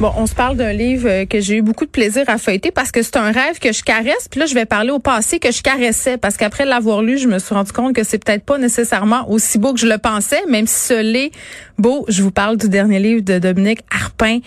Bon, 0.00 0.12
on 0.16 0.26
se 0.26 0.34
parle 0.36 0.56
d'un 0.56 0.72
livre 0.72 1.08
euh, 1.08 1.26
que 1.26 1.40
j'ai 1.40 1.56
eu 1.56 1.62
beaucoup 1.62 1.84
de 1.84 1.90
plaisir 1.90 2.22
à 2.28 2.38
feuilleter 2.38 2.70
parce 2.70 2.92
que 2.92 3.02
c'est 3.02 3.16
un 3.16 3.32
rêve 3.32 3.58
que 3.60 3.72
je 3.72 3.82
caresse. 3.82 4.28
Puis 4.30 4.38
là, 4.38 4.46
je 4.46 4.54
vais 4.54 4.64
parler 4.64 4.90
au 4.90 5.00
passé 5.00 5.40
que 5.40 5.50
je 5.50 5.60
caressais 5.60 6.16
parce 6.18 6.36
qu'après 6.36 6.64
l'avoir 6.64 7.02
lu, 7.02 7.18
je 7.18 7.26
me 7.26 7.40
suis 7.40 7.52
rendu 7.52 7.72
compte 7.72 7.96
que 7.96 8.04
c'est 8.04 8.24
peut-être 8.24 8.44
pas 8.44 8.58
nécessairement 8.58 9.28
aussi 9.28 9.58
beau 9.58 9.74
que 9.74 9.80
je 9.80 9.88
le 9.88 9.98
pensais, 9.98 10.40
même 10.48 10.68
si 10.68 10.86
ce 10.86 11.02
l'est 11.02 11.32
beau. 11.78 12.04
Je 12.06 12.22
vous 12.22 12.30
parle 12.30 12.56
du 12.56 12.68
dernier 12.68 13.00
livre 13.00 13.22
de 13.22 13.40
Dominique 13.40 13.80
Harpin, 13.90 14.38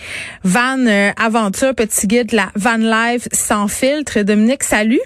Van 0.45 0.79
euh, 0.87 1.11
Aventure, 1.17 1.75
petit 1.75 2.07
guide, 2.07 2.31
la 2.31 2.47
Van 2.55 2.77
Life 2.77 3.27
sans 3.33 3.67
filtre. 3.67 4.21
Dominique, 4.21 4.63
salut. 4.63 5.01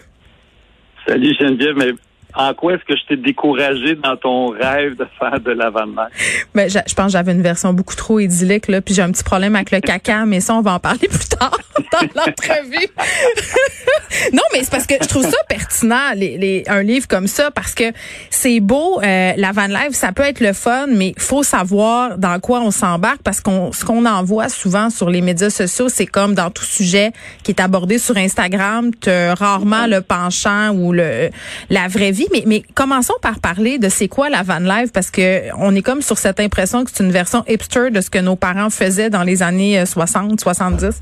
Salut 1.07 1.35
Geneviève, 1.39 1.75
mais 1.75 1.91
en 2.35 2.53
quoi 2.53 2.73
est-ce 2.73 2.83
que 2.83 2.95
je 2.95 3.05
t'ai 3.07 3.17
découragé 3.17 3.95
dans 3.95 4.17
ton 4.17 4.47
rêve 4.49 4.95
de 4.95 5.07
faire 5.17 5.39
de 5.39 5.51
l'avènement? 5.51 6.07
Ben, 6.53 6.69
je, 6.69 6.79
je 6.87 6.93
pense 6.93 7.07
que 7.07 7.11
j'avais 7.11 7.31
une 7.31 7.41
version 7.41 7.73
beaucoup 7.73 7.95
trop 7.95 8.19
idyllique, 8.19 8.67
là, 8.67 8.81
puis 8.81 8.93
j'ai 8.93 9.01
un 9.01 9.11
petit 9.11 9.23
problème 9.23 9.55
avec 9.55 9.71
le 9.71 9.79
caca, 9.79 10.25
mais 10.25 10.39
ça, 10.39 10.55
on 10.55 10.61
va 10.61 10.73
en 10.73 10.79
parler 10.79 10.99
plus 11.09 11.29
tard 11.29 11.57
dans 11.91 12.07
l'entrevue. 12.15 12.87
non, 14.33 14.43
mais 14.53 14.63
c'est 14.63 14.71
parce 14.71 14.85
que 14.85 14.95
je 15.01 15.07
trouve 15.07 15.23
ça 15.23 15.37
pertinent, 15.47 16.13
les, 16.15 16.37
les, 16.37 16.63
un 16.67 16.83
livre 16.83 17.07
comme 17.07 17.27
ça, 17.27 17.51
parce 17.51 17.73
que 17.73 17.91
c'est 18.29 18.59
beau, 18.59 18.99
euh, 19.01 19.33
la 19.37 19.51
van 19.51 19.67
life, 19.67 19.91
ça 19.91 20.11
peut 20.11 20.23
être 20.23 20.41
le 20.41 20.53
fun, 20.53 20.87
mais 20.87 21.13
faut 21.17 21.43
savoir 21.43 22.17
dans 22.17 22.39
quoi 22.39 22.61
on 22.61 22.71
s'embarque, 22.71 23.21
parce 23.23 23.41
qu'on 23.41 23.71
ce 23.71 23.85
qu'on 23.85 24.05
en 24.05 24.23
voit 24.23 24.49
souvent 24.49 24.89
sur 24.89 25.09
les 25.09 25.21
médias 25.21 25.49
sociaux, 25.49 25.89
c'est 25.89 26.05
comme 26.05 26.33
dans 26.33 26.49
tout 26.49 26.63
sujet 26.63 27.11
qui 27.43 27.51
est 27.51 27.61
abordé 27.61 27.97
sur 27.97 28.17
Instagram, 28.17 28.91
t'as 28.93 29.35
rarement 29.35 29.87
le 29.87 30.01
penchant 30.01 30.71
ou 30.71 30.91
le 30.91 31.29
la 31.69 31.87
vraie 31.87 32.11
vie. 32.11 32.24
Mais, 32.31 32.43
mais 32.45 32.61
commençons 32.75 33.13
par 33.21 33.39
parler 33.39 33.77
de 33.77 33.89
c'est 33.89 34.07
quoi 34.07 34.29
la 34.29 34.41
van 34.43 34.59
life, 34.59 34.91
parce 34.93 35.11
que 35.11 35.53
on 35.59 35.73
est 35.75 35.81
comme 35.81 36.01
sur 36.01 36.17
cette 36.17 36.39
impression 36.39 36.83
que 36.83 36.91
c'est 36.91 37.03
une 37.03 37.11
version 37.11 37.43
hipster 37.47 37.91
de 37.91 38.01
ce 38.01 38.09
que 38.09 38.19
nos 38.19 38.35
parents 38.35 38.69
faisaient 38.69 39.09
dans 39.09 39.23
les 39.23 39.43
années 39.43 39.85
60, 39.85 40.39
70. 40.39 41.01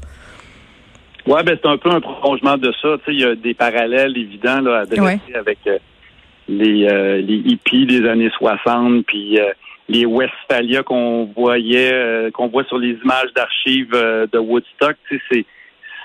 Ouais, 1.26 1.42
ben 1.44 1.58
c'est 1.62 1.70
un 1.70 1.78
peu 1.78 1.90
un 1.90 2.02
prolongement 2.02 2.58
de 2.58 2.72
ça. 2.82 2.98
Tu 3.00 3.06
sais, 3.06 3.14
il 3.14 3.20
y 3.22 3.24
a 3.24 3.36
des 3.36 3.54
parallèles 3.54 4.18
évidents 4.18 4.60
là, 4.62 4.80
à 4.80 4.86
dresser 4.86 5.02
Ouais. 5.02 5.20
avec 5.36 5.60
euh, 5.68 5.78
les, 6.50 6.86
euh, 6.88 7.22
les 7.22 7.36
hippies 7.36 7.86
des 7.86 8.08
années 8.08 8.32
60, 8.38 9.06
puis 9.06 9.40
euh, 9.40 9.54
les 9.88 10.06
Westphalia 10.06 10.84
qu'on 10.84 11.30
voyait, 11.36 11.94
euh, 11.94 12.32
qu'on 12.32 12.48
voit 12.50 12.66
sur 12.66 12.78
les 12.78 12.98
images 13.04 13.32
d'archives 13.36 13.94
euh, 13.94 14.28
de 14.32 14.38
Woodstock. 14.38 14.96
Tu 15.08 15.18
sais, 15.18 15.24
c'est 15.32 15.46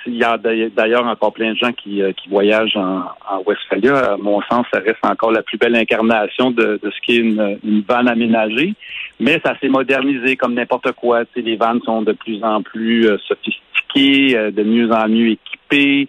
il 0.09 0.17
y 0.17 0.25
a 0.25 0.37
d'ailleurs 0.39 1.07
encore 1.07 1.33
plein 1.33 1.53
de 1.53 1.57
gens 1.57 1.73
qui, 1.73 2.03
euh, 2.03 2.13
qui 2.13 2.29
voyagent 2.29 2.77
en, 2.77 3.05
en 3.31 3.43
Westphalia. 3.47 4.13
À 4.15 4.17
mon 4.17 4.41
sens, 4.43 4.67
ça 4.73 4.81
reste 4.81 5.05
encore 5.05 5.31
la 5.33 5.43
plus 5.43 5.59
belle 5.59 5.77
incarnation 5.77 6.51
de, 6.51 6.81
de 6.83 6.91
ce 6.91 6.97
qu'est 7.07 7.17
une, 7.17 7.59
une 7.65 7.83
vanne 7.89 8.09
aménagée. 8.09 8.75
Mais 9.21 9.41
ça 9.45 9.55
s'est 9.61 9.69
modernisé 9.69 10.37
comme 10.37 10.55
n'importe 10.55 10.93
quoi. 10.93 11.25
Tu 11.27 11.31
sais, 11.37 11.41
les 11.43 11.57
vannes 11.57 11.81
sont 11.85 12.03
de 12.03 12.13
plus 12.13 12.43
en 12.43 12.63
plus 12.63 13.07
euh, 13.07 13.17
sophistiquées, 13.27 14.37
euh, 14.37 14.51
de 14.51 14.63
mieux 14.63 14.91
en 14.93 15.09
mieux 15.09 15.31
équipées, 15.31 16.09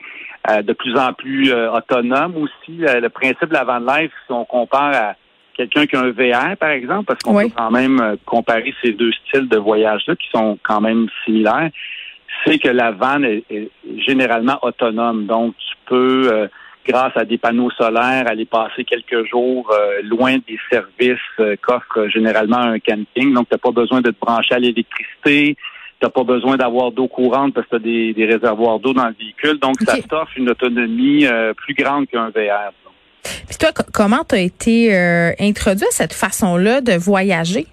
euh, 0.50 0.62
de 0.62 0.74
plus 0.74 0.96
en 0.98 1.14
plus 1.14 1.52
autonomes 1.54 2.36
aussi. 2.38 2.78
Le 2.78 3.10
principe 3.10 3.50
de 3.50 3.54
la 3.54 3.64
van 3.64 3.80
life, 3.80 4.12
si 4.26 4.32
on 4.32 4.46
compare 4.46 4.94
à 4.96 5.16
quelqu'un 5.56 5.86
qui 5.86 5.96
a 5.98 6.00
un 6.02 6.12
VR, 6.12 6.56
par 6.58 6.70
exemple, 6.70 7.06
parce 7.06 7.20
qu'on 7.22 7.36
Oui. 7.36 7.50
peut 7.50 7.56
quand 7.58 7.72
même 7.72 8.16
comparer 8.26 8.74
ces 8.82 8.94
deux 8.94 9.12
styles 9.12 9.50
de 9.50 9.58
voyage-là 9.58 10.16
qui 10.16 10.30
sont 10.32 10.58
quand 10.64 10.80
même 10.80 11.08
similaires, 11.26 11.70
c'est 12.46 12.60
que 12.60 12.70
la 12.70 12.92
vanne 12.92 13.26
est, 13.26 13.44
est 13.50 13.70
généralement 14.06 14.58
autonome. 14.62 15.26
Donc, 15.26 15.56
tu 15.58 15.76
peux, 15.86 16.32
euh, 16.32 16.48
grâce 16.88 17.12
à 17.16 17.26
des 17.26 17.38
panneaux 17.38 17.70
solaires, 17.72 18.26
aller 18.28 18.46
passer 18.46 18.84
quelques 18.84 19.26
jours 19.30 19.70
euh, 19.72 20.02
loin 20.04 20.36
des 20.48 20.58
services 20.72 21.18
euh, 21.40 21.56
qu'offre 21.62 22.08
généralement 22.10 22.58
un 22.58 22.80
camping. 22.80 23.34
Donc, 23.34 23.50
tu 23.50 23.56
n'as 23.56 23.60
pas 23.60 23.72
besoin 23.72 24.02
de 24.02 24.12
te 24.12 24.20
brancher 24.20 24.56
à 24.56 24.60
l'électricité. 24.60 25.56
Tu 26.00 26.06
n'as 26.06 26.10
pas 26.12 26.24
besoin 26.24 26.56
d'avoir 26.56 26.92
d'eau 26.92 27.08
courante 27.08 27.54
parce 27.54 27.68
que 27.68 27.72
tu 27.72 27.76
as 27.76 27.80
des, 27.80 28.14
des 28.14 28.26
réservoirs 28.26 28.80
d'eau 28.80 28.94
dans 28.94 29.08
le 29.08 29.16
véhicule. 29.20 29.60
Donc, 29.60 29.76
ça 29.82 29.96
t'offre 30.08 30.32
une 30.38 30.50
autonomie 30.50 31.26
plus 31.58 31.74
grande 31.74 32.08
qu'un 32.08 32.30
VR. 32.30 32.72
Puis 33.22 33.58
toi, 33.60 33.72
co- 33.74 33.84
comment 33.94 34.24
t'as 34.26 34.40
été 34.40 34.96
euh, 34.96 35.32
introduit 35.40 35.86
à 35.86 35.92
cette 35.92 36.14
façon-là 36.14 36.80
de 36.82 36.94
voyager? 36.94 37.68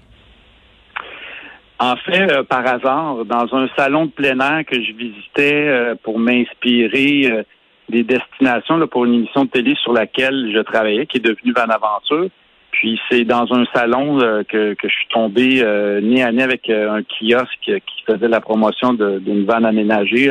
En 1.78 1.96
fait, 1.96 2.30
euh, 2.32 2.42
par 2.42 2.66
hasard, 2.66 3.24
dans 3.26 3.54
un 3.54 3.68
salon 3.76 4.06
de 4.06 4.10
plein 4.10 4.40
air 4.40 4.64
que 4.64 4.80
je 4.80 4.92
visitais 4.92 5.68
euh, 5.68 5.94
pour 6.02 6.18
m'inspirer 6.18 7.30
euh, 7.30 7.42
des 7.90 8.02
destinations 8.02 8.78
là, 8.78 8.86
pour 8.86 9.04
une 9.04 9.14
émission 9.14 9.44
de 9.44 9.50
télé 9.50 9.74
sur 9.82 9.92
laquelle 9.92 10.50
je 10.54 10.60
travaillais, 10.60 11.06
qui 11.06 11.18
est 11.18 11.20
devenue 11.20 11.52
Van 11.54 11.68
Aventure. 11.68 12.28
Puis 12.70 12.98
c'est 13.10 13.24
dans 13.24 13.46
un 13.52 13.64
salon 13.74 14.18
que, 14.18 14.74
que 14.74 14.88
je 14.88 14.92
suis 14.92 15.08
tombé 15.08 15.64
nez 16.02 16.22
à 16.22 16.30
nez 16.30 16.42
avec 16.42 16.68
un 16.68 17.02
kiosque 17.04 17.58
qui 17.64 18.04
faisait 18.06 18.28
la 18.28 18.40
promotion 18.40 18.92
d'une 18.92 19.46
vanne 19.46 19.64
aménagée, 19.64 20.30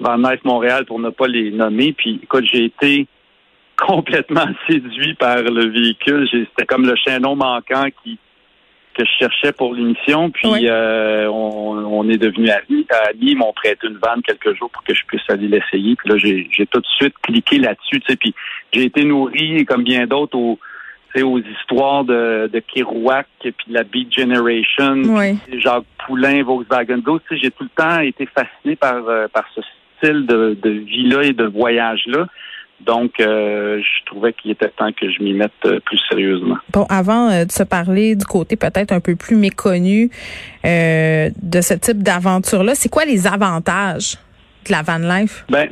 Van 0.00 0.16
Life 0.16 0.44
Montréal 0.44 0.84
pour 0.84 0.98
ne 0.98 1.08
pas 1.08 1.26
les 1.26 1.52
nommer. 1.52 1.94
Puis 1.94 2.20
écoute, 2.22 2.44
j'ai 2.52 2.64
été 2.64 3.06
complètement 3.78 4.44
séduit 4.68 5.14
par 5.14 5.38
le 5.38 5.70
véhicule. 5.70 6.28
C'était 6.30 6.66
comme 6.66 6.86
le 6.86 6.96
chaînon 6.96 7.34
manquant 7.34 7.86
qui 8.02 8.18
que 8.96 9.04
je 9.04 9.10
cherchais 9.18 9.52
pour 9.52 9.74
l'émission. 9.74 10.30
Puis 10.30 10.48
Oui. 10.48 10.66
euh, 10.68 11.26
on, 11.28 11.76
on 12.00 12.08
est 12.08 12.18
devenu 12.18 12.48
amis. 12.50 12.86
Amis 13.10 13.32
ils 13.32 13.36
m'ont 13.36 13.52
prêté 13.52 13.86
une 13.86 13.98
vanne 13.98 14.22
quelques 14.22 14.56
jours 14.56 14.70
pour 14.70 14.82
que 14.84 14.94
je 14.94 15.02
puisse 15.06 15.28
aller 15.28 15.48
l'essayer. 15.48 15.96
Puis 15.96 16.08
là, 16.08 16.16
j'ai 16.18 16.48
j'ai 16.50 16.66
tout 16.66 16.80
de 16.80 16.86
suite 16.86 17.14
cliqué 17.22 17.58
là-dessus. 17.58 18.00
Tu 18.00 18.06
sais, 18.08 18.16
puis 18.16 18.34
j'ai 18.72 18.84
été 18.84 19.04
nourri, 19.04 19.64
comme 19.66 19.84
bien 19.84 20.06
d'autres, 20.06 20.36
aux, 20.38 20.58
tu 21.14 21.20
sais, 21.20 21.22
aux 21.24 21.38
histoires 21.38 22.04
de, 22.04 22.48
de 22.52 22.58
Kerouac 22.60 23.26
puis 23.40 23.52
de 23.68 23.74
la 23.74 23.84
Beat 23.84 24.12
Generation. 24.12 25.02
Oui. 25.06 25.36
puis 25.46 25.60
Jacques 25.60 25.84
Poulain, 26.06 26.42
Volkswagen 26.42 26.98
Ghost. 26.98 27.24
Tu 27.28 27.36
sais, 27.36 27.40
j'ai 27.44 27.50
tout 27.50 27.64
le 27.64 27.70
temps 27.76 28.00
été 28.00 28.26
fasciné 28.26 28.76
par, 28.76 29.06
euh, 29.08 29.26
par 29.32 29.44
ce 29.54 29.60
style 29.98 30.26
de, 30.26 30.56
de 30.62 30.70
vie-là 30.70 31.22
et 31.22 31.32
de 31.32 31.44
voyage-là. 31.44 32.26
Donc, 32.80 33.20
euh, 33.20 33.80
je 33.80 34.04
trouvais 34.04 34.32
qu'il 34.32 34.50
était 34.50 34.68
temps 34.68 34.92
que 34.92 35.10
je 35.10 35.22
m'y 35.22 35.32
mette 35.32 35.52
euh, 35.64 35.80
plus 35.80 35.98
sérieusement. 36.08 36.58
Bon, 36.72 36.86
avant 36.88 37.30
euh, 37.30 37.44
de 37.44 37.52
se 37.52 37.62
parler 37.62 38.14
du 38.14 38.24
côté 38.24 38.56
peut-être 38.56 38.92
un 38.92 39.00
peu 39.00 39.16
plus 39.16 39.36
méconnu 39.36 40.10
euh, 40.64 41.30
de 41.42 41.60
ce 41.60 41.74
type 41.74 42.02
d'aventure-là, 42.02 42.74
c'est 42.74 42.88
quoi 42.88 43.04
les 43.04 43.26
avantages 43.26 44.18
de 44.66 44.72
la 44.72 44.82
van 44.82 44.98
life? 44.98 45.44
Ben, 45.48 45.68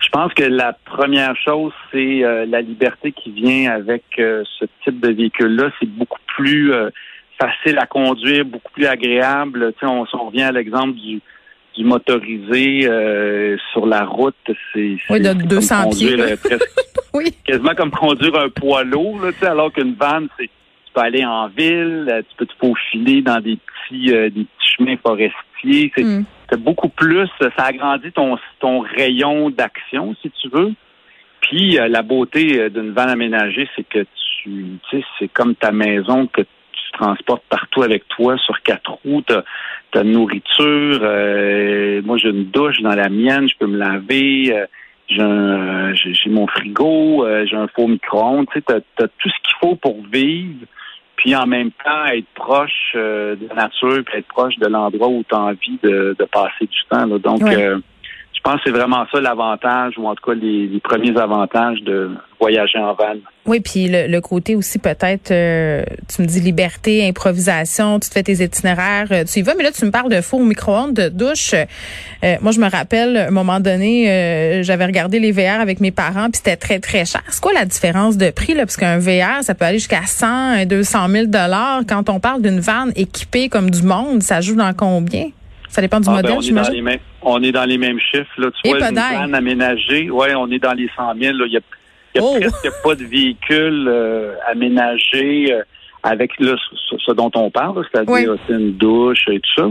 je 0.00 0.08
pense 0.10 0.32
que 0.34 0.42
la 0.44 0.72
première 0.72 1.36
chose, 1.36 1.72
c'est 1.92 2.24
euh, 2.24 2.44
la 2.46 2.60
liberté 2.60 3.12
qui 3.12 3.30
vient 3.30 3.72
avec 3.72 4.04
euh, 4.18 4.42
ce 4.58 4.64
type 4.84 5.00
de 5.00 5.12
véhicule-là. 5.12 5.70
C'est 5.78 5.88
beaucoup 5.88 6.20
plus 6.36 6.72
euh, 6.72 6.90
facile 7.40 7.78
à 7.78 7.86
conduire, 7.86 8.44
beaucoup 8.44 8.72
plus 8.72 8.86
agréable. 8.86 9.72
Tu 9.74 9.80
sais, 9.80 9.86
on 9.86 10.26
revient 10.26 10.42
à 10.42 10.52
l'exemple 10.52 10.94
du, 10.94 11.20
du 11.76 11.84
motorisé 11.84 12.86
euh, 12.88 13.56
sur 13.72 13.86
la 13.86 14.04
route, 14.04 14.34
c'est 14.72 14.96
Oui, 15.10 15.20
de 15.20 15.24
c'est 15.24 15.38
comme 15.38 15.42
200 15.48 15.82
conduire, 15.84 16.14
pieds. 16.16 16.32
euh, 16.32 16.36
presque- 16.36 16.70
Oui. 17.14 17.34
quasiment 17.44 17.74
comme 17.74 17.90
conduire 17.90 18.34
un 18.36 18.48
poids 18.48 18.84
lourd, 18.84 19.20
là, 19.22 19.30
alors 19.50 19.72
qu'une 19.72 19.94
vanne, 19.94 20.28
c'est 20.38 20.44
tu 20.46 20.92
peux 20.94 21.00
aller 21.00 21.24
en 21.24 21.48
ville, 21.48 22.06
euh, 22.10 22.22
tu 22.28 22.36
peux 22.38 22.46
te 22.46 22.54
faufiler 22.60 23.20
dans 23.22 23.40
des 23.40 23.56
petits 23.88 24.12
euh, 24.14 24.30
des 24.30 24.44
petits 24.44 24.74
chemins 24.78 24.96
forestiers. 24.96 25.92
C'est 25.96 26.04
Hmm. 26.04 26.24
beaucoup 26.58 26.88
plus, 26.88 27.28
ça 27.40 27.64
agrandit 27.64 28.12
ton, 28.12 28.38
ton 28.60 28.80
rayon 28.80 29.50
d'action, 29.50 30.14
si 30.22 30.30
tu 30.30 30.48
veux. 30.48 30.72
Puis 31.40 31.78
euh, 31.78 31.88
la 31.88 32.02
beauté 32.02 32.70
d'une 32.70 32.92
vanne 32.92 33.10
aménagée, 33.10 33.68
c'est 33.76 33.86
que 33.88 34.00
tu, 34.42 34.64
tu 34.90 34.98
sais, 35.00 35.04
c'est 35.18 35.28
comme 35.28 35.54
ta 35.54 35.72
maison 35.72 36.26
que 36.28 36.42
tu 36.42 36.48
transportes 36.96 37.44
partout 37.48 37.82
avec 37.82 38.06
toi 38.08 38.36
sur 38.38 38.60
quatre 38.62 38.92
roues. 39.04 39.22
T'as 39.22 39.42
as 39.94 40.04
nourriture. 40.04 40.98
euh, 41.02 42.02
moi, 42.04 42.16
j'ai 42.18 42.28
une 42.30 42.44
douche 42.50 42.80
dans 42.80 42.94
la 42.94 43.08
mienne, 43.08 43.48
je 43.48 43.54
peux 43.58 43.66
me 43.66 43.78
laver. 43.78 44.52
euh, 44.52 44.66
j'ai 45.08 45.22
un- 45.22 45.94
j'ai 45.94 46.12
j'ai 46.14 46.30
mon 46.30 46.46
frigo, 46.48 47.24
euh, 47.24 47.46
j'ai 47.48 47.56
un 47.56 47.68
faux 47.68 47.86
micro-ondes. 47.86 48.46
Tu 48.52 48.58
sais, 48.58 48.64
t'as 48.96 49.04
as 49.04 49.08
tout 49.08 49.28
ce 49.28 49.38
qu'il 49.44 49.54
faut 49.60 49.76
pour 49.76 50.02
vivre 50.12 50.66
puis 51.16 51.34
en 51.34 51.46
même 51.46 51.70
temps 51.82 52.04
être 52.12 52.26
proche 52.34 52.92
euh, 52.94 53.36
de 53.36 53.48
la 53.48 53.54
nature, 53.54 54.02
puis 54.04 54.18
être 54.18 54.26
proche 54.28 54.56
de 54.58 54.66
l'endroit 54.66 55.08
où 55.08 55.24
tu 55.26 55.34
as 55.34 55.38
envie 55.38 55.78
de, 55.82 56.14
de 56.18 56.24
passer 56.26 56.66
du 56.66 56.78
temps. 56.90 57.06
là. 57.06 57.18
Donc, 57.18 57.40
Ouais. 57.42 57.72
Je 58.46 58.52
pense 58.52 58.62
que 58.62 58.70
c'est 58.70 58.78
vraiment 58.78 59.04
ça 59.10 59.20
l'avantage, 59.20 59.94
ou 59.98 60.06
en 60.06 60.14
tout 60.14 60.24
cas 60.24 60.34
les, 60.34 60.68
les 60.68 60.78
premiers 60.78 61.18
avantages 61.18 61.82
de 61.82 62.10
voyager 62.38 62.78
en 62.78 62.94
van. 62.94 63.16
Oui, 63.44 63.58
puis 63.58 63.88
le, 63.88 64.06
le 64.06 64.20
côté 64.20 64.54
aussi 64.54 64.78
peut-être, 64.78 65.32
euh, 65.32 65.82
tu 66.08 66.22
me 66.22 66.28
dis 66.28 66.40
liberté, 66.40 67.08
improvisation, 67.08 67.98
tu 67.98 68.08
te 68.08 68.14
fais 68.14 68.22
tes 68.22 68.44
itinéraires, 68.44 69.08
euh, 69.10 69.24
tu 69.24 69.40
y 69.40 69.42
vas, 69.42 69.54
mais 69.56 69.64
là 69.64 69.72
tu 69.72 69.84
me 69.84 69.90
parles 69.90 70.12
de 70.12 70.20
four 70.20 70.44
micro-ondes, 70.44 70.92
de 70.92 71.08
douche. 71.08 71.54
Euh, 71.54 72.36
moi 72.40 72.52
je 72.52 72.60
me 72.60 72.70
rappelle, 72.70 73.16
à 73.16 73.26
un 73.26 73.30
moment 73.32 73.58
donné, 73.58 74.62
j'avais 74.62 74.86
regardé 74.86 75.18
les 75.18 75.32
VR 75.32 75.60
avec 75.60 75.80
mes 75.80 75.90
parents, 75.90 76.30
puis 76.30 76.40
c'était 76.44 76.56
très 76.56 76.78
très 76.78 77.04
cher. 77.04 77.22
C'est 77.28 77.42
quoi 77.42 77.52
la 77.52 77.64
différence 77.64 78.16
de 78.16 78.30
prix 78.30 78.54
là, 78.54 78.60
parce 78.60 78.76
qu'un 78.76 78.98
VR 78.98 79.42
ça 79.42 79.56
peut 79.56 79.64
aller 79.64 79.78
jusqu'à 79.78 80.06
100, 80.06 80.66
200 80.66 81.08
000 81.08 81.26
dollars. 81.26 81.80
Quand 81.88 82.08
on 82.10 82.20
parle 82.20 82.42
d'une 82.42 82.60
vanne 82.60 82.92
équipée 82.94 83.48
comme 83.48 83.70
du 83.70 83.82
monde, 83.82 84.22
ça 84.22 84.40
joue 84.40 84.54
dans 84.54 84.72
combien? 84.72 85.30
Ça 85.68 85.82
dépend 85.82 85.98
du 86.00 86.08
Ah, 86.08 86.22
ben, 86.22 86.36
modèle, 86.36 86.88
est 86.88 87.00
on 87.28 87.42
est 87.42 87.52
dans 87.52 87.64
les 87.64 87.76
mêmes 87.76 87.98
chiffres. 88.00 88.30
Là. 88.38 88.48
Tu 88.62 88.70
Et 88.70 88.74
vois, 88.74 88.88
une 88.88 88.94
van 88.96 89.32
aménagée, 89.34 90.08
ouais, 90.10 90.34
on 90.34 90.50
est 90.50 90.58
dans 90.58 90.72
les 90.74 90.88
100 90.96 91.14
000. 91.20 91.36
là. 91.36 91.44
Il 91.46 91.52
y 91.52 91.56
a, 91.56 91.60
y 92.14 92.18
a 92.18 92.22
Oh. 92.22 92.36
presque 92.40 92.70
pas 92.82 92.94
de 92.94 93.04
véhicules 93.04 93.86
euh, 93.88 94.34
aménagés 94.48 95.52
euh, 95.52 95.62
avec 96.02 96.38
là, 96.40 96.54
ce, 96.88 96.96
ce 96.98 97.12
dont 97.12 97.30
on 97.34 97.50
parle, 97.50 97.84
c'est-à-dire 97.92 98.14
Oui. 98.14 98.26
aussi 98.26 98.52
une 98.52 98.72
douche 98.72 99.26
et 99.28 99.40
tout 99.40 99.52
ça. 99.56 99.68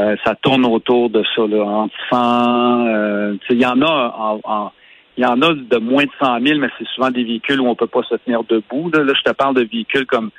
Euh, 0.00 0.16
ça 0.24 0.34
tourne 0.36 0.64
autour 0.66 1.10
de 1.10 1.22
ça, 1.36 1.42
là, 1.46 1.62
entre 1.64 1.94
100. 2.10 2.86
euh, 2.88 3.32
tu 3.34 3.38
sais, 3.48 3.54
il 3.54 3.60
y 3.60 3.66
en 3.66 3.80
a 3.82 4.14
en, 4.16 4.40
en- 4.44 4.72
il 5.16 5.22
y 5.22 5.26
en 5.26 5.40
a 5.42 5.52
de 5.54 5.76
moins 5.78 6.02
de 6.04 6.10
100 6.20 6.40
000, 6.40 6.58
mais 6.58 6.68
c'est 6.78 6.86
souvent 6.88 7.10
des 7.10 7.22
véhicules 7.22 7.60
où 7.60 7.68
on 7.68 7.76
peut 7.76 7.86
pas 7.86 8.02
se 8.02 8.16
tenir 8.16 8.42
debout. 8.44 8.90
Là, 8.92 9.04
Là, 9.04 9.12
je 9.16 9.22
te 9.22 9.32
parle 9.32 9.54
de 9.54 9.62
véhicules 9.62 10.06
comme 10.06 10.30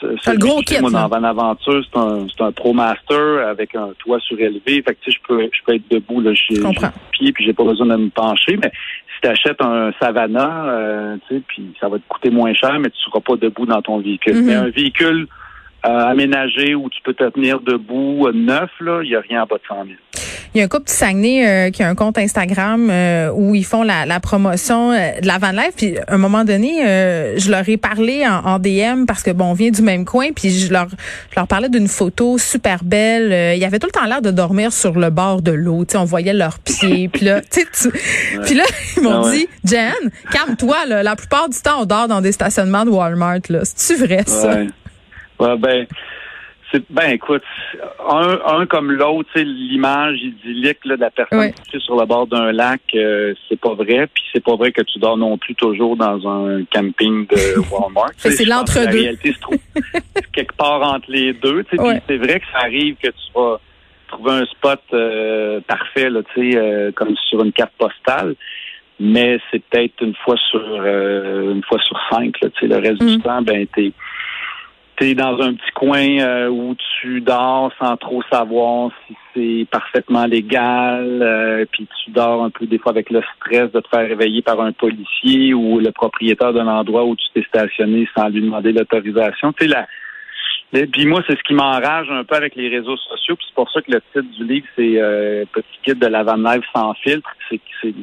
ce- 0.00 0.06
T'as 0.06 0.12
le 0.12 0.18
celui 0.18 0.38
gros 0.38 0.60
kit, 0.62 0.80
moi, 0.80 0.90
dans 0.90 1.08
Van 1.08 1.22
Aventure, 1.24 1.84
c'est 1.84 1.98
un, 1.98 2.26
c'est 2.28 2.42
un 2.42 2.52
ProMaster 2.52 3.44
avec 3.48 3.74
un 3.74 3.90
toit 3.98 4.18
surélevé. 4.20 4.82
Fait 4.82 4.94
que, 4.94 4.98
tu 5.02 5.10
sais, 5.12 5.18
je 5.22 5.26
peux, 5.28 5.42
je 5.52 5.60
peux 5.64 5.74
être 5.74 5.88
debout, 5.90 6.20
là, 6.20 6.32
j'ai, 6.34 6.60
pied, 7.12 7.32
puis 7.32 7.44
j'ai 7.44 7.52
pas 7.52 7.64
besoin 7.64 7.86
de 7.86 7.96
me 7.96 8.08
pencher. 8.10 8.56
Mais 8.62 8.70
si 9.14 9.20
tu 9.22 9.28
achètes 9.28 9.60
un 9.62 9.92
Savannah, 10.00 10.64
euh, 10.68 11.16
tu 11.28 11.36
sais, 11.36 11.42
puis 11.46 11.72
ça 11.80 11.88
va 11.88 11.98
te 11.98 12.02
coûter 12.08 12.30
moins 12.30 12.54
cher, 12.54 12.78
mais 12.78 12.90
tu 12.90 12.98
seras 13.02 13.20
pas 13.20 13.36
debout 13.36 13.66
dans 13.66 13.82
ton 13.82 13.98
véhicule. 13.98 14.36
Mhm. 14.36 14.44
Mais 14.46 14.54
un 14.54 14.70
véhicule 14.70 15.26
euh, 15.86 15.88
aménagé 16.06 16.74
où 16.74 16.88
tu 16.90 17.00
peux 17.02 17.14
te 17.14 17.28
tenir 17.30 17.60
debout, 17.60 18.26
euh, 18.26 18.32
neuf, 18.32 18.70
là, 18.80 19.00
il 19.02 19.10
y 19.10 19.16
a 19.16 19.20
rien 19.20 19.42
en 19.42 19.46
bas 19.46 19.56
de 19.56 19.62
100 19.66 19.84
000. 19.86 19.96
Il 20.52 20.58
y 20.58 20.60
a 20.62 20.64
un 20.64 20.68
couple 20.68 20.86
du 20.88 20.92
Saguenay 20.92 21.46
euh, 21.46 21.70
qui 21.70 21.84
a 21.84 21.88
un 21.88 21.94
compte 21.94 22.18
Instagram 22.18 22.88
euh, 22.90 23.30
où 23.32 23.54
ils 23.54 23.64
font 23.64 23.84
la, 23.84 24.04
la 24.04 24.18
promotion 24.18 24.90
euh, 24.90 25.20
de 25.20 25.26
la 25.28 25.38
van 25.38 25.52
life. 25.52 25.74
Puis 25.76 25.96
à 25.98 26.14
un 26.14 26.18
moment 26.18 26.44
donné, 26.44 26.84
euh, 26.84 27.38
je 27.38 27.50
leur 27.52 27.68
ai 27.68 27.76
parlé 27.76 28.26
en, 28.26 28.44
en 28.44 28.58
DM 28.58 29.04
parce 29.06 29.22
que 29.22 29.30
bon, 29.30 29.44
on 29.44 29.52
vient 29.52 29.70
du 29.70 29.80
même 29.82 30.04
coin. 30.04 30.32
Puis 30.34 30.50
je 30.50 30.72
leur, 30.72 30.88
je 30.88 31.36
leur 31.36 31.46
parlais 31.46 31.68
d'une 31.68 31.86
photo 31.86 32.36
super 32.36 32.82
belle. 32.82 33.32
Euh, 33.32 33.54
il 33.54 33.60
y 33.60 33.64
avait 33.64 33.78
tout 33.78 33.86
le 33.86 33.92
temps 33.92 34.04
l'air 34.06 34.22
de 34.22 34.32
dormir 34.32 34.72
sur 34.72 34.98
le 34.98 35.10
bord 35.10 35.40
de 35.40 35.52
l'eau. 35.52 35.84
Tu 35.84 35.96
on 35.96 36.04
voyait 36.04 36.32
leurs 36.34 36.58
pieds. 36.58 37.08
puis 37.08 37.26
là, 37.26 37.40
tu 37.42 37.60
tu- 37.72 37.92
puis 38.44 38.54
là, 38.54 38.64
ils 38.96 39.02
m'ont 39.04 39.22
Ah 39.22 39.28
ouais. 39.28 39.36
dit, 39.36 39.48
Jen, 39.64 39.92
calme-toi. 40.32 40.86
là. 40.88 41.04
La 41.04 41.14
plupart 41.14 41.48
du 41.48 41.58
temps, 41.60 41.82
on 41.82 41.84
dort 41.84 42.08
dans 42.08 42.20
des 42.20 42.32
stationnements 42.32 42.84
de 42.84 42.90
Walmart. 42.90 43.38
Là, 43.50 43.60
c'est-tu 43.62 44.04
vrai 44.04 44.24
ça? 44.26 44.48
Ouais. 44.48 44.66
Ouais, 45.38 45.56
ben, 45.58 45.86
c'est, 45.88 45.96
ben, 46.90 47.10
écoute, 47.10 47.42
un, 48.08 48.38
un 48.46 48.66
comme 48.66 48.92
l'autre, 48.92 49.28
l'image 49.36 50.18
idyllique 50.22 50.78
là, 50.84 50.96
de 50.96 51.00
la 51.00 51.10
personne 51.10 51.38
Ouais. 51.38 51.52
couchée 51.52 51.80
sur 51.80 51.96
le 51.98 52.06
bord 52.06 52.26
d'un 52.26 52.52
lac, 52.52 52.80
euh, 52.94 53.34
c'est 53.48 53.58
pas 53.60 53.74
vrai. 53.74 54.08
Puis 54.12 54.22
c'est 54.32 54.42
pas 54.44 54.54
vrai 54.56 54.70
que 54.72 54.82
tu 54.82 54.98
dors 54.98 55.16
non 55.16 55.36
plus 55.38 55.54
toujours 55.54 55.96
dans 55.96 56.26
un 56.28 56.64
camping 56.72 57.26
de 57.26 57.58
Walmart. 57.72 58.12
C'est 58.16 58.44
l'entre-deux. 58.44 58.84
La 58.84 58.90
réalité 58.90 59.32
se 59.32 59.40
trouve 59.40 59.58
quelque 60.32 60.54
part 60.56 60.82
entre 60.82 61.10
les 61.10 61.32
deux. 61.32 61.64
Ouais. 61.78 62.00
C'est 62.08 62.16
vrai 62.18 62.40
que 62.40 62.46
ça 62.52 62.60
arrive 62.60 62.96
que 63.02 63.08
tu 63.08 63.32
vas 63.34 63.60
trouver 64.08 64.32
un 64.32 64.44
spot 64.46 64.80
euh, 64.92 65.60
parfait, 65.66 66.10
là, 66.10 66.20
tu 66.34 66.52
sais, 66.52 66.56
euh, 66.58 66.90
comme 66.92 67.14
sur 67.28 67.42
une 67.44 67.52
carte 67.52 67.72
postale. 67.78 68.34
Mais 69.02 69.38
c'est 69.50 69.62
peut-être 69.64 70.02
une 70.02 70.14
fois 70.14 70.36
sur 70.50 70.60
euh, 70.62 71.52
une 71.54 71.62
fois 71.64 71.78
sur 71.80 71.96
cinq. 72.10 72.38
Là, 72.42 72.48
le 72.60 72.76
reste 72.76 73.02
Mm. 73.02 73.06
du 73.06 73.18
temps, 73.20 73.40
ben 73.42 73.66
t'es 73.74 73.92
t'es 75.00 75.14
dans 75.14 75.40
un 75.40 75.54
petit 75.54 75.70
coin 75.74 76.18
euh, 76.20 76.48
où 76.48 76.76
tu 77.00 77.20
dors 77.22 77.72
sans 77.80 77.96
trop 77.96 78.22
savoir 78.30 78.90
si 79.08 79.16
c'est 79.34 79.66
parfaitement 79.70 80.26
légal, 80.26 81.20
euh, 81.22 81.64
puis 81.72 81.88
tu 82.04 82.10
dors 82.10 82.44
un 82.44 82.50
peu 82.50 82.66
des 82.66 82.78
fois 82.78 82.92
avec 82.92 83.10
le 83.10 83.22
stress 83.36 83.72
de 83.72 83.80
te 83.80 83.88
faire 83.88 84.06
réveiller 84.08 84.42
par 84.42 84.60
un 84.60 84.72
policier 84.72 85.54
ou 85.54 85.80
le 85.80 85.90
propriétaire 85.90 86.52
de 86.52 86.60
l'endroit 86.60 87.04
où 87.06 87.16
tu 87.16 87.24
t'es 87.34 87.42
stationné 87.48 88.06
sans 88.16 88.28
lui 88.28 88.42
demander 88.42 88.72
l'autorisation. 88.72 89.52
Tu 89.54 89.64
sais, 89.64 89.70
la, 89.70 89.86
le- 90.72 90.86
puis 90.86 91.06
moi, 91.06 91.22
c'est 91.26 91.36
ce 91.36 91.42
qui 91.44 91.54
m'enrage 91.54 92.08
un 92.10 92.22
peu 92.24 92.36
avec 92.36 92.54
les 92.54 92.68
réseaux 92.68 92.96
sociaux, 92.96 93.36
puis 93.36 93.46
c'est 93.48 93.54
pour 93.54 93.70
ça 93.72 93.80
que 93.80 93.90
le 93.90 94.00
titre 94.12 94.36
du 94.38 94.44
livre, 94.44 94.66
c'est 94.76 95.00
euh, 95.00 95.44
Petit 95.52 95.78
guide 95.86 95.98
de 95.98 96.06
la 96.06 96.22
van 96.22 96.36
life 96.36 96.64
sans 96.74 96.92
filtre. 96.94 97.28
C'est 97.48 97.60
c'est 97.80 97.94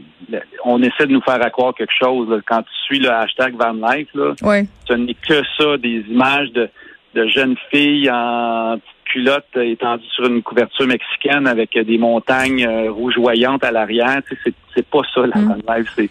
on 0.66 0.82
essaie 0.82 1.06
de 1.08 1.14
nous 1.14 1.22
faire 1.22 1.42
à 1.46 1.50
croire 1.50 1.74
quelque 1.76 1.94
chose. 1.98 2.28
là. 2.30 2.38
Quand 2.46 2.64
tu 2.64 2.74
suis 2.86 3.00
le 3.00 3.10
hashtag 3.12 3.54
van 3.56 3.74
life, 3.74 4.10
là, 4.16 4.34
Ouais. 4.42 4.66
ce 4.88 4.94
n'est 4.94 5.14
que 5.14 5.42
ça, 5.58 5.78
des 5.78 6.04
images 6.10 6.52
de, 6.52 6.70
de 7.18 7.28
jeunes 7.28 7.56
filles 7.72 8.10
en 8.12 8.78
petite 8.78 8.94
culotte 9.06 9.46
euh, 9.56 9.62
étendues 9.72 10.06
sur 10.16 10.26
une 10.28 10.42
couverture 10.44 10.86
mexicaine 10.86 11.48
avec 11.48 11.76
euh, 11.76 11.84
des 11.84 11.98
montagnes 11.98 12.66
euh, 12.68 12.92
rougeoyantes 12.92 13.64
à 13.64 13.72
l'arrière. 13.72 14.22
Tu 14.28 14.36
sais, 14.44 14.54
c'est, 14.76 14.86
pas 14.88 15.00
ça 15.14 15.22
la 15.26 15.40
Mm. 15.40 15.48
van 15.48 15.76
life. 15.76 15.90
C'est 15.96 16.10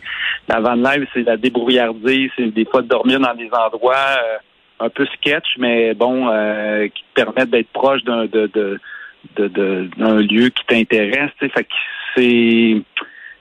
la 0.48 0.60
van 0.60 0.74
life, 0.74 1.08
c'est 1.14 1.22
la 1.22 1.36
débrouillardise, 1.36 2.30
c'est 2.36 2.52
des 2.52 2.64
fois 2.64 2.82
de 2.82 2.88
dormir 2.88 3.20
dans 3.20 3.34
des 3.34 3.50
endroits 3.52 3.94
euh, 3.96 4.38
un 4.86 4.88
peu 4.88 5.06
sketch, 5.16 5.46
mais 5.58 5.94
bon, 5.94 6.28
euh, 6.28 6.88
qui 6.88 7.02
te 7.14 7.22
permettent 7.22 7.50
d'être 7.50 7.70
proche 7.72 8.02
d'un 8.04 8.24
de, 8.26 8.50
de, 8.52 8.78
de, 9.36 9.48
de- 9.48 9.88
d'un 9.96 10.16
lieu 10.20 10.48
qui 10.48 10.64
t'intéresse. 10.66 11.30
Tu 11.38 11.46
sais, 11.46 11.52
fait 11.52 11.64
que 11.64 11.74
c'est 12.16 12.82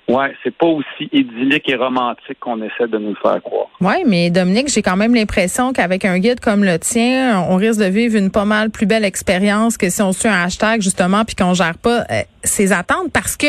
ouais, 0.08 0.34
c'est 0.44 0.56
pas 0.56 0.68
aussi 0.68 1.10
idyllique 1.12 1.68
et 1.70 1.76
romantique 1.76 2.40
qu'on 2.40 2.58
essaie 2.62 2.88
de 2.88 2.98
nous 2.98 3.10
le 3.10 3.16
faire 3.22 3.42
croire. 3.42 3.68
Oui, 3.82 4.04
mais 4.06 4.30
Dominique, 4.30 4.70
j'ai 4.70 4.82
quand 4.82 4.96
même 4.96 5.14
l'impression 5.16 5.74
qu'avec 5.74 6.06
un 6.06 6.18
guide 6.20 6.40
comme 6.40 6.64
le 6.64 6.78
tien, 6.80 7.44
on 7.50 7.56
risque 7.56 7.80
de 7.80 7.86
vivre 7.86 8.16
une 8.18 8.32
pas 8.32 8.46
mal 8.46 8.70
plus 8.70 8.86
belle 8.86 9.04
expérience 9.06 9.78
que 9.78 9.90
si 9.90 10.02
on 10.02 10.12
suit 10.14 10.28
un 10.30 10.44
hashtag 10.44 10.82
justement 10.82 11.26
puis 11.26 11.36
qu'on 11.36 11.54
gère 11.54 11.78
pas 11.78 12.06
euh, 12.12 12.22
ses 12.44 12.72
attentes 12.72 13.12
parce 13.12 13.36
que 13.36 13.48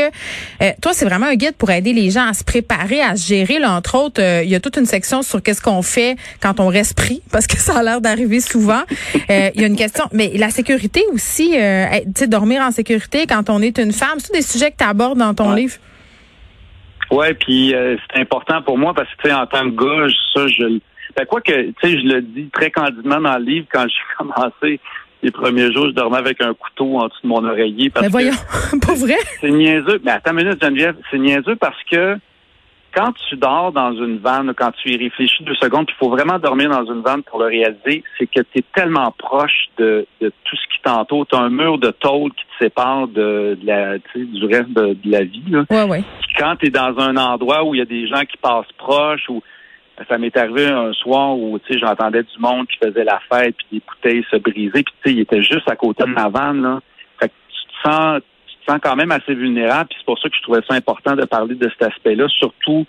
euh, 0.62 0.70
toi 0.81 0.93
c'est 0.94 1.05
vraiment 1.05 1.26
un 1.26 1.35
guide 1.35 1.55
pour 1.56 1.70
aider 1.70 1.93
les 1.93 2.11
gens 2.11 2.26
à 2.26 2.32
se 2.32 2.43
préparer, 2.44 3.00
à 3.00 3.17
se 3.17 3.26
gérer. 3.26 3.58
Là, 3.58 3.73
entre 3.73 3.94
autres, 3.97 4.23
euh, 4.23 4.43
il 4.43 4.50
y 4.50 4.55
a 4.55 4.61
toute 4.61 4.76
une 4.76 4.87
section 4.87 5.23
sur 5.23 5.43
qu'est-ce 5.43 5.61
qu'on 5.62 5.82
fait 5.82 6.17
quand 6.41 6.58
on 6.61 6.69
reste 6.69 6.97
pris 6.97 7.23
parce 7.32 7.47
que 7.47 7.56
ça 7.58 7.79
a 7.79 7.82
l'air 7.82 8.00
d'arriver 8.00 8.41
souvent. 8.41 8.82
Euh, 9.31 9.50
Il 9.55 9.61
y 9.61 9.64
a 9.64 9.67
une 9.67 9.76
question, 9.76 10.05
mais 10.12 10.32
la 10.35 10.50
sécurité 10.50 11.03
aussi, 11.12 11.53
euh, 11.58 11.87
tu 12.06 12.11
sais, 12.17 12.26
dormir 12.26 12.62
en 12.62 12.70
sécurité 12.70 13.26
quand 13.26 13.50
on 13.50 13.61
est 13.62 13.79
une 13.79 13.93
femme, 13.93 14.19
c'est 14.19 14.32
des 14.32 14.43
sujets 14.43 14.70
que 14.70 14.77
tu 14.79 14.84
abordes 14.84 15.19
dans 15.19 15.34
ton 15.34 15.51
Ouais. 15.51 15.60
livre? 15.60 15.75
Ouais, 17.10 17.34
puis 17.34 17.75
euh, 17.75 17.96
c'est 18.10 18.20
important 18.20 18.63
pour 18.63 18.79
moi 18.79 18.94
parce 18.94 19.08
que 19.15 19.22
tu 19.22 19.29
sais, 19.29 19.34
en 19.34 19.46
tant 19.46 19.70
que 19.70 19.77
gars, 19.77 20.13
ça, 20.34 20.46
je 20.48 20.81
ben, 21.17 21.25
quoi 21.25 21.41
que, 21.41 21.70
tu 21.70 21.75
sais, 21.82 21.98
je 21.98 22.06
le 22.06 22.20
dis 22.20 22.48
très 22.53 22.70
candidement 22.70 23.20
dans 23.20 23.39
le 23.39 23.44
livre 23.44 23.67
quand 23.72 23.86
j'ai 23.89 24.03
commencé 24.19 24.81
les 25.22 25.31
premiers 25.31 25.72
jours, 25.72 25.86
je 25.86 25.93
dormais 25.93 26.19
avec 26.19 26.41
un 26.43 26.53
couteau 26.53 26.98
en 26.98 27.08
dessous 27.08 27.20
de 27.22 27.29
mon 27.29 27.44
oreiller 27.44 27.89
parce 27.91 28.05
Mais 28.05 28.10
voyons, 28.10 28.32
que 28.72 28.86
pas 28.86 28.94
vrai? 28.94 29.17
c'est 29.41 29.51
niaiseux. 29.51 30.01
Mais 30.05 30.10
attends 30.13 30.32
une 30.32 30.44
minute, 30.44 30.63
Geneviève, 30.63 30.96
c'est 31.10 31.19
niaiseux 31.19 31.56
parce 31.56 31.82
que 31.91 32.19
quand 32.96 33.12
tu 33.29 33.36
dors 33.36 33.72
dans 33.72 33.93
une 33.93 34.19
vanne, 34.19 34.55
quand 34.56 34.72
tu 34.72 34.91
y 34.91 34.96
réfléchis 34.96 35.44
deux 35.44 35.55
secondes, 35.56 35.86
puis 35.86 35.94
il 35.96 36.03
faut 36.05 36.10
vraiment 36.10 36.38
dormir 36.38 36.70
dans 36.70 36.86
une 36.86 37.03
vanne 37.03 37.22
pour 37.22 37.38
le 37.41 37.46
réaliser, 37.46 38.03
c'est 38.17 38.26
que 38.26 38.41
tu 38.41 38.58
es 38.60 38.65
tellement 38.74 39.12
proche 39.19 39.67
de, 39.76 40.06
de 40.22 40.32
tout 40.44 40.56
ce 40.56 40.62
qui 40.74 40.82
t'entoure. 40.82 41.26
Tu 41.26 41.36
as 41.36 41.41
un 41.41 41.50
mur 41.50 41.76
de 41.79 41.91
tôle 41.91 42.31
qui 42.32 42.44
te 42.44 42.65
sépare 42.65 43.06
de, 43.08 43.58
de 43.60 43.67
la, 43.67 43.98
tu 43.98 44.05
sais, 44.15 44.24
du 44.24 44.44
reste 44.46 44.70
de, 44.70 44.94
de 44.94 45.10
la 45.10 45.24
vie. 45.24 45.43
Là 45.50 45.65
Ouais, 45.70 45.82
ouais. 45.84 46.05
quand 46.38 46.56
tu 46.56 46.67
es 46.67 46.70
dans 46.70 46.98
un 46.98 47.17
endroit 47.19 47.65
où 47.65 47.74
il 47.74 47.79
y 47.79 47.82
a 47.82 47.86
des 47.86 48.06
gens 48.08 48.22
qui 48.22 48.38
passent 48.38 48.72
proches 48.79 49.29
ou 49.29 49.43
ça 50.08 50.19
m'est 50.19 50.36
arrivé 50.36 50.67
un 50.67 50.93
soir 50.93 51.36
où 51.36 51.58
j'entendais 51.70 52.22
du 52.22 52.38
monde 52.38 52.67
qui 52.67 52.79
faisait 52.82 53.05
la 53.05 53.20
fête 53.31 53.56
puis 53.56 53.67
des 53.72 53.82
bouteilles 53.86 54.24
se 54.31 54.36
briser 54.36 54.84
puis 55.03 55.12
il 55.12 55.20
était 55.20 55.43
juste 55.43 55.70
à 55.70 55.76
côté 55.76 56.05
de 56.05 56.10
ma 56.10 56.29
vanne 56.29 56.62
là. 56.62 56.81
Fait 57.20 57.29
que 57.29 57.34
tu 57.48 57.67
te 57.67 57.88
sens 57.91 58.20
sens 58.69 58.79
quand 58.82 58.96
même 58.96 59.13
assez 59.13 59.35
vulnérable 59.35 59.89
puis 59.89 59.99
c'est 60.01 60.06
pour 60.06 60.19
ça 60.19 60.29
que 60.29 60.37
je 60.37 60.43
trouvais 60.43 60.61
ça 60.69 60.75
important 60.75 61.15
de 61.17 61.25
parler 61.25 61.55
de 61.55 61.69
cet 61.69 61.91
aspect-là 61.91 62.27
surtout 62.29 62.87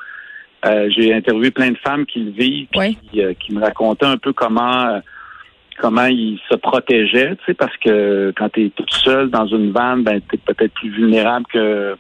euh, 0.66 0.90
j'ai 0.96 1.14
interviewé 1.14 1.52
plein 1.52 1.72
de 1.72 1.78
femmes 1.78 2.06
qui 2.06 2.20
le 2.20 2.32
vivent 2.32 2.68
puis 2.72 2.80
Ouais. 2.80 2.96
qui, 3.12 3.22
euh, 3.22 3.34
qui 3.40 3.54
me 3.54 3.62
racontaient 3.62 4.06
un 4.08 4.18
peu 4.18 4.34
comment 4.34 4.88
euh, 4.88 5.00
comment 5.80 6.06
ils 6.08 6.40
se 6.50 6.56
protégeaient, 6.56 7.36
tu 7.36 7.44
sais, 7.46 7.54
parce 7.54 7.78
que 7.78 8.34
quand 8.36 8.50
tu 8.50 8.66
es 8.66 8.70
toute 8.72 8.92
seule 8.92 9.30
dans 9.30 9.46
une 9.46 9.72
vanne, 9.72 10.04
ben 10.04 10.20
tu 10.28 10.36
es 10.36 10.40
peut-être 10.40 10.74
plus 10.74 10.90
vulnérable 10.90 11.46
que 11.54 11.96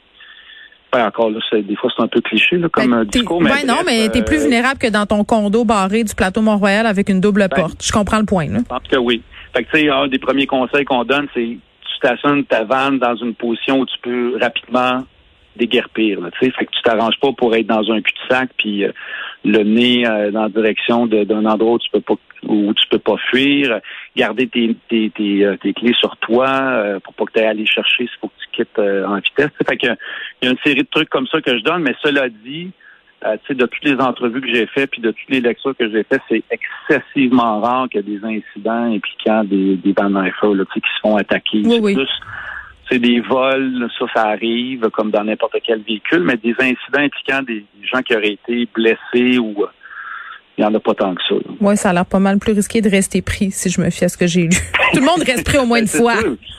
ben, 0.91 1.05
encore 1.05 1.29
là, 1.29 1.39
c'est- 1.49 1.61
des 1.61 1.75
fois 1.75 1.91
c'est 1.95 2.01
un 2.01 2.07
peu 2.07 2.21
cliché 2.21 2.57
là, 2.57 2.69
comme 2.69 2.89
Ben, 2.89 2.93
un 2.99 3.05
t'es- 3.05 3.19
discours, 3.19 3.39
mais 3.41 3.63
non, 3.65 3.81
mais 3.85 4.09
t'es 4.09 4.23
plus 4.23 4.39
vulnérable 4.41 4.79
que 4.79 4.87
dans 4.89 5.05
ton 5.05 5.23
condo 5.23 5.63
barré 5.65 6.03
du 6.03 6.15
plateau 6.15 6.41
Mont-Royal 6.41 6.87
avec 6.87 7.09
une 7.09 7.21
double 7.21 7.47
Ben, 7.49 7.55
porte. 7.61 7.83
Je 7.85 7.91
comprends 7.91 8.17
le 8.19 8.25
point, 8.25 8.47
là. 8.47 8.59
Je 8.59 8.63
pense 8.63 8.87
que 8.89 8.95
oui. 8.95 9.21
Fait 9.53 9.63
que, 9.63 9.69
tu 9.71 9.79
sais, 9.83 9.89
un 9.89 10.07
des 10.07 10.17
premiers 10.17 10.47
conseils 10.47 10.85
qu'on 10.85 11.03
donne, 11.03 11.27
c'est 11.35 11.57
stationnes 11.97 12.45
ta 12.45 12.63
vanne 12.63 12.99
dans 12.99 13.15
une 13.15 13.35
position 13.35 13.79
où 13.79 13.85
tu 13.85 13.97
peux 14.01 14.37
rapidement 14.39 15.03
déguerpir. 15.57 16.21
Là, 16.21 16.29
fait 16.39 16.51
que 16.51 16.71
tu 16.71 16.81
t'arranges 16.83 17.19
pas 17.19 17.31
pour 17.33 17.55
être 17.55 17.67
dans 17.67 17.91
un 17.91 18.01
cul-de-sac 18.01 18.51
puis 18.57 18.85
euh, 18.85 18.91
le 19.43 19.63
nez 19.63 20.07
euh, 20.07 20.31
dans 20.31 20.43
la 20.43 20.49
direction 20.49 21.07
d'un 21.07 21.45
endroit 21.45 21.73
où 21.73 21.79
tu 21.79 21.89
peux 21.91 22.01
pas 22.01 22.15
où 22.43 22.71
tu 22.75 22.87
peux 22.89 22.99
pas 22.99 23.17
fuir, 23.31 23.81
garder 24.15 24.47
tes, 24.47 24.75
tes, 24.87 25.09
tes, 25.09 25.43
euh, 25.43 25.57
tes 25.57 25.73
clés 25.73 25.95
sur 25.99 26.15
toi 26.17 26.99
pour 27.03 27.13
pas 27.15 27.25
que 27.25 27.31
tu 27.33 27.39
ailles 27.39 27.47
aller 27.47 27.65
chercher 27.65 28.05
s'il 28.05 28.19
faut 28.21 28.27
que 28.27 28.33
tu 28.39 28.47
quittes 28.51 28.79
en 28.79 29.15
vitesse. 29.15 29.51
Fait 29.67 29.75
que 29.75 29.87
il 30.41 30.45
y 30.45 30.47
a 30.47 30.51
une 30.51 30.57
série 30.63 30.83
de 30.83 30.87
trucs 30.89 31.09
comme 31.09 31.27
ça 31.27 31.41
que 31.41 31.57
je 31.57 31.63
donne, 31.63 31.81
mais 31.81 31.95
cela 32.03 32.29
dit, 32.29 32.71
euh, 33.25 33.37
de 33.49 33.65
toutes 33.65 33.83
les 33.83 33.95
entrevues 33.95 34.41
que 34.41 34.53
j'ai 34.53 34.67
faites 34.67 34.91
puis 34.91 35.01
de 35.01 35.11
toutes 35.11 35.29
les 35.29 35.41
lectures 35.41 35.75
que 35.75 35.89
j'ai 35.89 36.03
faites, 36.03 36.21
c'est 36.29 36.43
excessivement 36.51 37.59
rare 37.61 37.89
qu'il 37.89 38.01
y 38.01 38.13
ait 38.13 38.19
des 38.19 38.25
incidents 38.25 38.93
impliquant 38.93 39.43
des, 39.43 39.75
des 39.75 39.93
Van 39.93 40.09
là, 40.09 40.29
qui 40.31 40.79
se 40.79 40.99
font 41.01 41.17
attaquer. 41.17 41.63
Oui, 41.65 41.97
c'est 42.89 42.99
des 42.99 43.19
vols, 43.19 43.89
ça, 43.99 44.05
ça 44.15 44.27
arrive 44.27 44.89
comme 44.91 45.11
dans 45.11 45.23
n'importe 45.23 45.57
quel 45.61 45.81
véhicule, 45.81 46.23
mais 46.23 46.37
des 46.37 46.55
incidents 46.59 47.01
impliquant 47.01 47.41
des 47.41 47.65
gens 47.83 48.01
qui 48.01 48.15
auraient 48.15 48.33
été 48.33 48.67
blessés 48.73 49.37
ou 49.39 49.65
il 50.57 50.61
n'y 50.61 50.65
en 50.65 50.73
a 50.73 50.79
pas 50.79 50.95
tant 50.95 51.13
que 51.13 51.21
ça. 51.29 51.35
Oui, 51.61 51.77
ça 51.77 51.91
a 51.91 51.93
l'air 51.93 52.05
pas 52.05 52.17
mal 52.17 52.39
plus 52.39 52.53
risqué 52.53 52.81
de 52.81 52.89
rester 52.89 53.21
pris 53.21 53.51
si 53.51 53.69
je 53.69 53.79
me 53.79 53.91
fie 53.91 54.05
à 54.05 54.09
ce 54.09 54.17
que 54.17 54.25
j'ai 54.25 54.43
lu. 54.43 54.57
Tout 54.93 54.99
le 54.99 55.05
monde 55.05 55.21
reste 55.23 55.45
pris 55.45 55.59
au 55.59 55.65
moins 55.65 55.79
une 55.79 55.87
fois. 55.87 56.15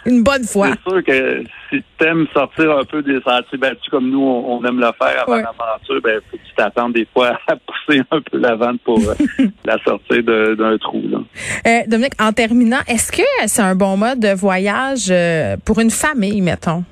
Une 0.06 0.22
bonne 0.22 0.44
fois. 0.44 0.68
C'est 0.68 0.90
sûr 0.90 1.04
que 1.04 1.42
si 1.68 1.82
tu 1.98 2.06
aimes 2.06 2.26
sortir 2.32 2.78
un 2.78 2.84
peu 2.84 3.02
des 3.02 3.20
sentiers 3.22 3.58
battus 3.58 3.90
comme 3.90 4.08
nous, 4.08 4.22
on, 4.22 4.64
aime 4.64 4.78
le 4.78 4.90
faire 5.02 5.22
avant 5.22 5.36
l'aventure, 5.36 6.00
ben, 6.02 6.20
faut 6.30 6.36
que 6.36 6.42
tu 6.42 6.54
t'attendes 6.56 6.92
des 6.92 7.08
fois 7.12 7.38
à 7.48 7.56
pousser 7.56 8.02
un 8.12 8.20
peu 8.20 8.38
la 8.38 8.54
vente 8.54 8.80
pour 8.82 9.00
euh, 9.00 9.14
la 9.64 9.78
sortir 9.82 10.22
d'un 10.22 10.78
trou. 10.78 11.02
Là. 11.10 11.18
Euh, 11.66 11.80
Dominique, 11.88 12.14
en 12.20 12.32
terminant, 12.32 12.80
est-ce 12.86 13.10
que 13.10 13.22
c'est 13.46 13.62
un 13.62 13.74
bon 13.74 13.96
mode 13.96 14.20
de 14.20 14.32
voyage 14.32 15.08
euh, 15.10 15.56
pour 15.64 15.80
une 15.80 15.90
famille, 15.90 16.40
mettons? 16.40 16.84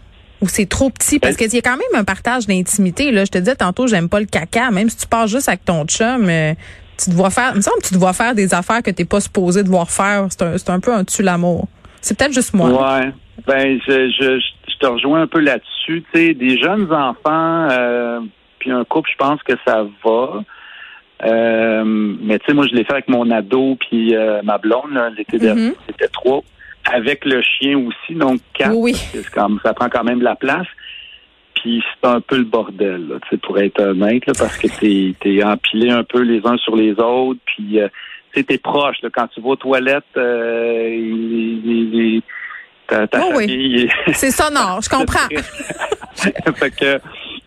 Ou 0.43 0.49
c'est 0.49 0.67
trop 0.67 0.91
petit? 0.91 1.21
Parce 1.21 1.37
ben 1.37 1.47
qu'il 1.47 1.55
y 1.55 1.59
a 1.59 1.63
quand 1.63 1.79
même 1.79 2.01
un 2.01 2.05
partage 2.05 2.47
d'intimité. 2.47 3.13
Là. 3.13 3.25
Je 3.25 3.31
te 3.31 3.39
disais 3.39 3.55
tantôt, 3.55 3.87
j'aime 3.87 4.09
pas 4.09 4.21
le 4.21 4.27
caca. 4.27 4.71
Même 4.73 4.91
si 4.91 4.97
tu 4.97 5.07
pars 5.07 5.29
juste 5.29 5.49
avec 5.49 5.65
ton 5.65 5.85
chum, 5.87 6.29
tu 6.99 7.11
dois 7.11 7.31
faire, 7.31 7.51
il 7.55 7.57
me 7.57 7.63
semble 7.63 7.81
que 7.83 7.89
tu 7.89 7.95
dois 7.95 8.13
faire 8.13 8.35
des 8.35 8.55
affaires 8.55 8.83
que 8.83 8.91
tu 8.91 9.03
n'es 9.03 9.07
pas 9.07 9.21
supposé 9.21 9.63
devoir 9.63 9.91
faire. 9.91 10.27
C'est 10.31 10.43
un, 10.43 10.75
un 10.75 10.81
peu 10.81 10.93
un 10.93 11.05
tue 11.05 11.23
l'amour. 11.23 11.69
C'est 12.01 12.17
peut-être 12.17 12.33
juste 12.33 12.55
moi. 12.55 12.71
Ouais. 12.71 13.13
Ben, 13.47 13.79
je, 13.87 14.11
je, 14.11 14.41
je 14.69 14.79
te 14.79 14.87
rejoins 14.87 15.23
un 15.23 15.27
peu 15.27 15.41
là-dessus. 15.41 16.05
Tu 16.13 16.19
sais, 16.19 16.35
des 16.35 16.59
jeunes 16.59 16.93
enfants, 16.93 17.69
euh, 17.71 18.21
puis 18.59 18.71
un 18.71 18.85
couple, 18.85 19.11
je 19.13 19.17
pense 19.17 19.43
que 19.43 19.55
ça 19.67 19.85
va. 20.05 20.43
Euh, 21.25 21.83
mais 21.85 22.39
tu 22.39 22.47
sais, 22.47 22.55
moi, 22.55 22.67
je 22.67 22.75
l'ai 22.75 22.85
fait 22.85 22.93
avec 22.93 23.09
mon 23.09 23.31
ado 23.31 23.77
puis 23.77 24.15
euh, 24.15 24.41
ma 24.43 24.59
blonde. 24.59 24.99
L'été 25.17 25.39
dernier, 25.39 25.71
mm-hmm. 25.71 25.75
c'était 25.89 26.09
trois. 26.09 26.43
Avec 26.85 27.25
le 27.25 27.43
chien 27.43 27.79
aussi, 27.79 28.15
donc 28.15 28.41
quatre. 28.55 28.75
Oui. 28.75 28.95
Comme, 29.35 29.59
ça 29.65 29.75
prend 29.75 29.89
quand 29.89 30.05
même 30.05 30.21
de 30.21 30.25
la 30.25 30.37
place 30.37 30.67
c'est 31.67 32.09
un 32.09 32.21
peu 32.21 32.37
le 32.37 32.45
bordel, 32.45 33.09
là, 33.09 33.17
pour 33.43 33.59
être 33.59 33.81
honnête, 33.81 34.25
parce 34.27 34.57
que 34.57 34.69
t'es 34.69 35.15
es 35.25 35.43
empilé 35.43 35.91
un 35.91 36.05
peu 36.05 36.21
les 36.21 36.47
uns 36.47 36.57
sur 36.59 36.77
les 36.77 36.93
autres, 36.93 37.41
puis 37.45 37.81
euh, 37.81 37.89
t'es 38.33 38.59
proche. 38.59 38.97
Là, 39.03 39.11
quand 39.13 39.27
tu 39.29 39.41
vas 39.41 39.49
aux 39.51 39.57
toilettes, 39.57 40.05
euh, 40.17 41.01
ta, 42.87 43.07
ta 43.07 43.21
oh 43.27 43.33
famille... 43.33 43.89
Oui. 44.07 44.13
c'est 44.15 44.31
sonore, 44.31 44.81
je 44.83 44.89
comprends. 44.89 45.29
fait 46.15 46.71
que, 46.71 47.01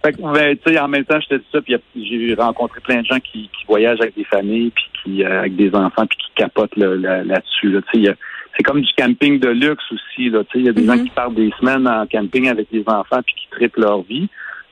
fait 0.04 0.14
que 0.14 0.34
ben, 0.34 0.58
tu 0.58 0.74
sais, 0.74 0.80
en 0.80 0.88
même 0.88 1.06
temps, 1.06 1.20
je 1.22 1.28
te 1.28 1.36
dis 1.36 1.48
ça, 1.52 1.62
puis 1.62 1.76
j'ai 1.96 2.34
rencontré 2.36 2.80
plein 2.82 3.02
de 3.02 3.06
gens 3.06 3.20
qui, 3.20 3.50
qui 3.50 3.66
voyagent 3.68 4.02
avec 4.02 4.16
des 4.16 4.26
familles, 4.26 4.72
puis 4.72 4.86
qui 5.04 5.24
euh, 5.24 5.40
avec 5.40 5.56
des 5.56 5.74
enfants, 5.74 6.06
puis 6.06 6.18
qui 6.18 6.32
capotent 6.36 6.76
là-dessus. 6.76 7.72
Là, 7.72 7.82
tu 7.92 8.04
sais, 8.04 8.16
c'est 8.60 8.64
comme 8.64 8.82
du 8.82 8.92
camping 8.98 9.40
de 9.40 9.48
luxe 9.48 9.86
aussi. 9.90 10.30
Là. 10.30 10.44
Il 10.54 10.66
y 10.66 10.70
a 10.70 10.74
des 10.74 10.86
gens 10.86 10.96
mm-hmm. 10.96 11.04
qui 11.04 11.10
partent 11.12 11.36
des 11.36 11.50
semaines 11.60 11.88
en 11.88 12.06
camping 12.06 12.50
avec 12.50 12.70
des 12.72 12.84
enfants 12.88 13.22
puis 13.26 13.34
qui 13.36 13.48
triplent 13.52 13.80
leur 13.80 14.02
vie. 14.02 14.28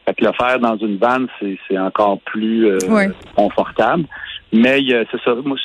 Fait 0.06 0.14
que 0.14 0.26
le 0.26 0.32
faire 0.34 0.60
dans 0.60 0.76
une 0.76 0.98
vanne, 0.98 1.28
c'est 1.40 1.80
encore 1.80 2.20
plus 2.22 2.68
euh, 2.68 2.78
confortable. 3.36 4.04
Mais 4.52 4.82
c'est 5.12 5.22
ça. 5.24 5.36
Moi, 5.36 5.58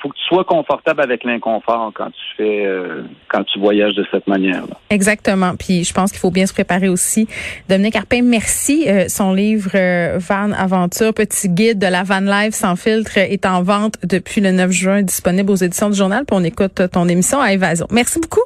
faut 0.00 0.08
que 0.08 0.16
tu 0.16 0.24
sois 0.24 0.44
confortable 0.44 1.00
avec 1.00 1.24
l'inconfort 1.24 1.92
quand 1.94 2.10
tu 2.10 2.36
fais 2.36 2.66
euh, 2.66 3.02
quand 3.28 3.44
tu 3.44 3.58
voyages 3.58 3.94
de 3.94 4.04
cette 4.10 4.26
manière. 4.26 4.62
-là. 4.64 4.74
Exactement. 4.90 5.54
Puis 5.56 5.84
je 5.84 5.92
pense 5.92 6.10
qu'il 6.10 6.20
faut 6.20 6.30
bien 6.30 6.46
se 6.46 6.52
préparer 6.52 6.88
aussi. 6.88 7.28
Dominique 7.68 7.96
Arpin, 7.96 8.22
merci. 8.22 8.84
Euh, 8.88 9.08
son 9.08 9.32
livre 9.32 9.70
euh, 9.74 10.18
Van 10.18 10.52
Aventure, 10.52 11.12
petit 11.14 11.48
guide 11.48 11.78
de 11.78 11.86
la 11.86 12.02
van 12.02 12.20
life 12.20 12.54
sans 12.54 12.76
filtre 12.76 13.18
est 13.18 13.46
en 13.46 13.62
vente 13.62 13.94
depuis 14.04 14.40
le 14.40 14.52
9 14.52 14.70
juin, 14.70 15.02
disponible 15.02 15.50
aux 15.50 15.56
éditions 15.56 15.90
du 15.90 15.96
journal. 15.96 16.24
Puis 16.24 16.36
on 16.38 16.44
écoute 16.44 16.82
ton 16.92 17.08
émission 17.08 17.40
à 17.40 17.52
Évasion. 17.52 17.86
Merci 17.90 18.20
beaucoup. 18.20 18.39